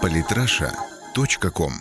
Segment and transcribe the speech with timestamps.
[0.00, 1.72] PolitRussia.com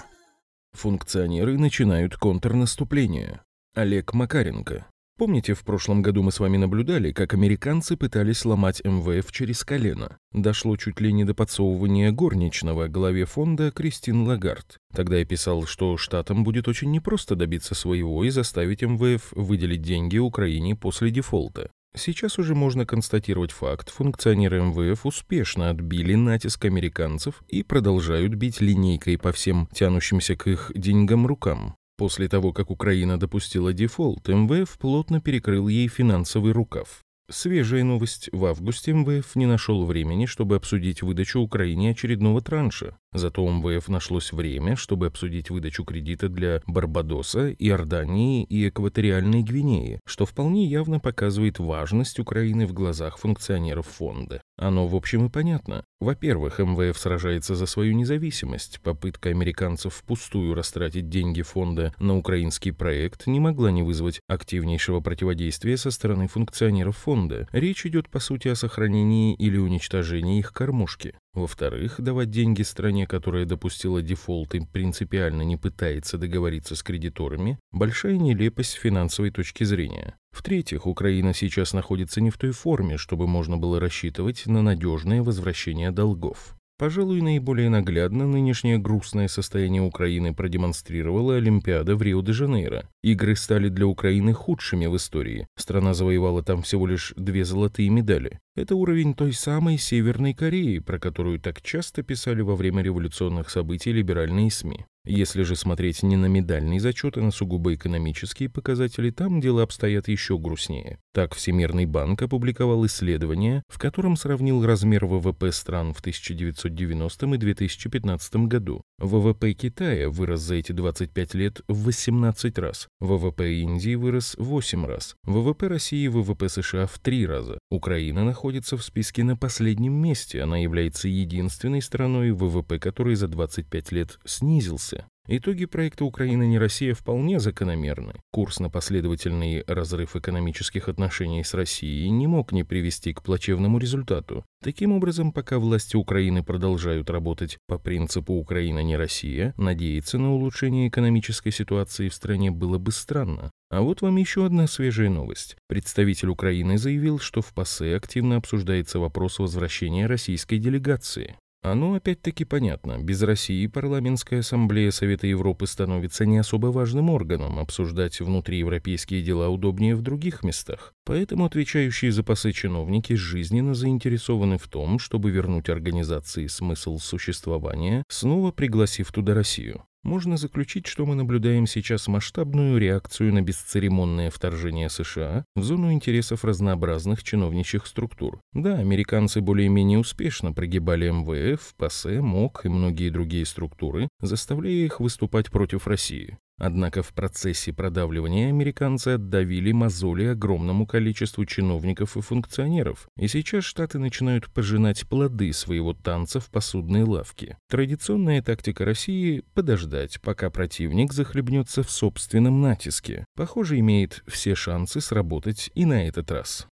[0.73, 3.41] Функционеры начинают контрнаступление.
[3.75, 4.85] Олег Макаренко.
[5.17, 10.17] Помните, в прошлом году мы с вами наблюдали, как американцы пытались сломать МВФ через колено?
[10.31, 14.77] Дошло чуть ли не до подсовывания горничного главе фонда Кристин Лагард.
[14.93, 20.17] Тогда я писал, что штатам будет очень непросто добиться своего и заставить МВФ выделить деньги
[20.17, 21.69] Украине после дефолта.
[21.95, 29.17] Сейчас уже можно констатировать факт, функционеры МВФ успешно отбили натиск американцев и продолжают бить линейкой
[29.17, 31.75] по всем тянущимся к их деньгам рукам.
[31.97, 37.03] После того, как Украина допустила дефолт, МВФ плотно перекрыл ей финансовый рукав.
[37.31, 38.29] Свежая новость.
[38.33, 42.97] В августе МВФ не нашел времени, чтобы обсудить выдачу Украине очередного транша.
[43.13, 49.99] Зато у МВФ нашлось время, чтобы обсудить выдачу кредита для Барбадоса, Иордании и Экваториальной Гвинеи,
[50.05, 54.41] что вполне явно показывает важность Украины в глазах функционеров фонда.
[54.57, 55.83] Оно, в общем, и понятно.
[55.99, 58.79] Во-первых, МВФ сражается за свою независимость.
[58.81, 65.77] Попытка американцев впустую растратить деньги фонда на украинский проект не могла не вызвать активнейшего противодействия
[65.77, 67.20] со стороны функционеров фонда.
[67.51, 71.15] Речь идет, по сути, о сохранении или уничтожении их кормушки.
[71.33, 78.17] Во-вторых, давать деньги стране, которая допустила дефолт и принципиально не пытается договориться с кредиторами, большая
[78.17, 80.15] нелепость с финансовой точки зрения.
[80.31, 85.91] В-третьих, Украина сейчас находится не в той форме, чтобы можно было рассчитывать на надежное возвращение
[85.91, 86.55] долгов.
[86.81, 92.89] Пожалуй, наиболее наглядно нынешнее грустное состояние Украины продемонстрировала Олимпиада в Рио-де-Жанейро.
[93.03, 95.47] Игры стали для Украины худшими в истории.
[95.57, 98.39] Страна завоевала там всего лишь две золотые медали.
[98.55, 103.91] Это уровень той самой Северной Кореи, про которую так часто писали во время революционных событий
[103.91, 104.85] либеральные СМИ.
[105.03, 110.07] Если же смотреть не на медальный зачет, а на сугубо экономические показатели, там дела обстоят
[110.07, 110.99] еще грустнее.
[111.11, 118.35] Так, Всемирный банк опубликовал исследование, в котором сравнил размер ВВП стран в 1990 и 2015
[118.47, 118.83] году.
[118.99, 124.85] ВВП Китая вырос за эти 25 лет в 18 раз, ВВП Индии вырос в 8
[124.85, 127.59] раз, ВВП России и ВВП США в 3 раза.
[127.69, 133.91] Украина находится в списке на последнем месте, она является единственной страной, ВВП которой за 25
[133.91, 135.07] лет снизился.
[135.33, 138.15] Итоги проекта «Украина не Россия» вполне закономерны.
[138.33, 144.43] Курс на последовательный разрыв экономических отношений с Россией не мог не привести к плачевному результату.
[144.61, 150.89] Таким образом, пока власти Украины продолжают работать по принципу «Украина не Россия», надеяться на улучшение
[150.89, 153.51] экономической ситуации в стране было бы странно.
[153.69, 155.55] А вот вам еще одна свежая новость.
[155.69, 161.37] Представитель Украины заявил, что в ПАСЕ активно обсуждается вопрос возвращения российской делегации.
[161.63, 162.97] Оно опять-таки понятно.
[162.97, 167.59] Без России парламентская ассамблея Совета Европы становится не особо важным органом.
[167.59, 170.95] Обсуждать внутриевропейские дела удобнее в других местах.
[171.05, 178.51] Поэтому отвечающие за пасы чиновники жизненно заинтересованы в том, чтобы вернуть организации смысл существования, снова
[178.51, 179.83] пригласив туда Россию.
[180.03, 186.43] Можно заключить, что мы наблюдаем сейчас масштабную реакцию на бесцеремонное вторжение США в зону интересов
[186.43, 188.41] разнообразных чиновничьих структур.
[188.53, 195.51] Да, американцы более-менее успешно прогибали МВФ, ПАСЕ, МОК и многие другие структуры, заставляя их выступать
[195.51, 196.37] против России.
[196.63, 203.97] Однако в процессе продавливания американцы отдавили мозоли огромному количеству чиновников и функционеров, и сейчас Штаты
[203.97, 207.57] начинают пожинать плоды своего танца в посудной лавке.
[207.67, 213.25] Традиционная тактика России– подождать, пока противник захлебнется в собственном натиске.
[213.35, 216.67] Похоже, имеет все шансы сработать и на этот раз.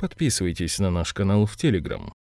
[0.00, 2.14] Подписывайтесь на наш канал в Телеграм.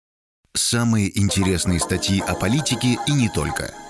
[0.55, 3.75] Самые интересные статьи о политике и не только–